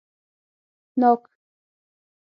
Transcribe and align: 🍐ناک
🍐ناک 0.99 1.21